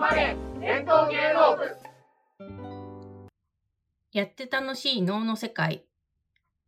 [0.00, 1.76] まれ伝統芸能部。
[4.12, 5.84] やって楽しい能の世界。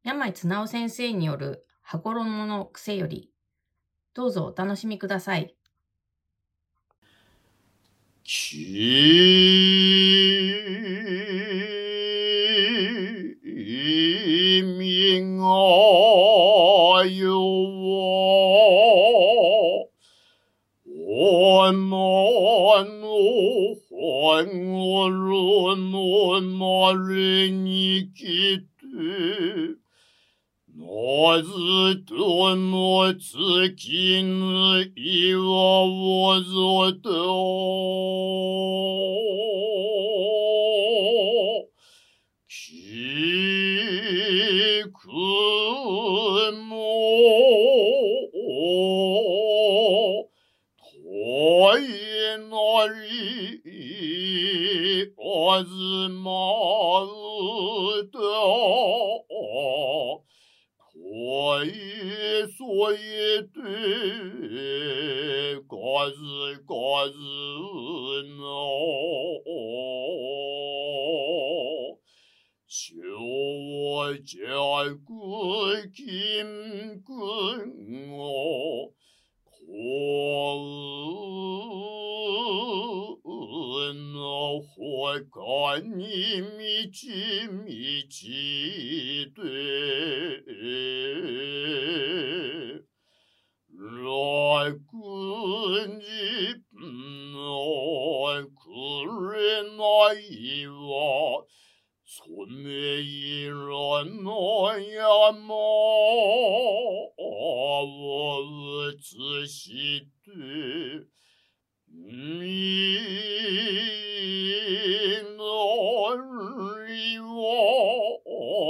[0.04, 3.30] 山井綱夫先生による羽衣の癖より。
[4.12, 5.56] どうぞお楽しみください。
[8.22, 9.38] 君
[15.38, 15.46] が
[17.06, 17.81] よ
[21.24, 23.06] おのの
[23.88, 28.66] ほんごろのまれに来て
[30.74, 31.52] なず
[32.06, 37.08] との月の岩をぞと
[42.48, 42.82] き
[44.92, 45.08] く
[56.22, 58.18] まうと
[60.94, 61.68] こい
[62.56, 62.96] そい
[63.48, 63.60] て
[65.68, 65.76] か
[66.10, 66.16] ず
[66.66, 66.72] か
[67.10, 67.16] ず
[68.38, 68.42] の
[72.66, 74.96] 小弱
[75.92, 78.92] 金君を
[85.12, 87.08] の他に満ち
[87.48, 89.42] 満ちて
[93.78, 94.78] 楽
[96.00, 96.02] 日
[97.32, 97.38] の
[98.46, 98.60] く
[99.34, 99.36] れ
[99.76, 99.80] な
[100.14, 101.44] いは
[102.04, 102.20] 染
[102.62, 107.12] め色の山を
[108.90, 110.91] 映して。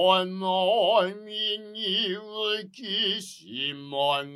[0.05, 4.33] をのみに浮き島が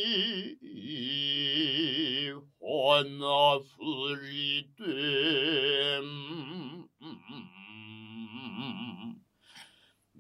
[2.60, 3.62] 花降
[4.22, 4.82] りて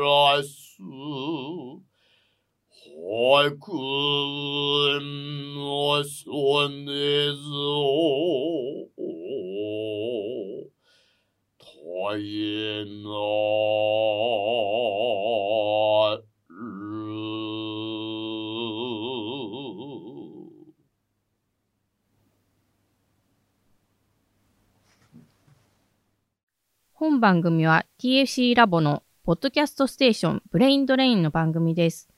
[0.00, 0.65] らす
[3.38, 4.98] 白雲
[5.54, 7.44] の曽根ぞ
[11.58, 11.66] た
[12.16, 13.10] えな
[16.16, 16.24] る
[26.94, 32.15] 本番組は TFC ラボのポッドキャストステーションブレインドレインの番組です。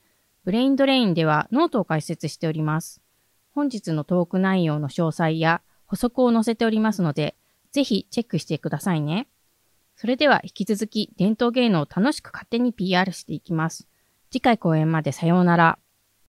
[0.49, 3.03] ブレインドレインではノートを開設しております。
[3.51, 7.37] 本日のトーク内容の詳細や補足を載せておりますので、
[7.71, 9.29] ぜひチェックしてくださいね。
[9.95, 13.89] それでは引き続き伝統芸能を楽しく勝手に PR していきます。
[14.31, 15.79] 次回公演までさようなら。